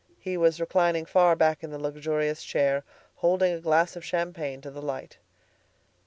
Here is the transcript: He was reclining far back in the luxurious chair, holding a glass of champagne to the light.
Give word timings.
He 0.19 0.35
was 0.35 0.59
reclining 0.59 1.05
far 1.05 1.35
back 1.35 1.63
in 1.63 1.69
the 1.69 1.77
luxurious 1.77 2.43
chair, 2.43 2.83
holding 3.17 3.53
a 3.53 3.59
glass 3.61 3.95
of 3.95 4.03
champagne 4.03 4.59
to 4.61 4.71
the 4.71 4.81
light. 4.81 5.19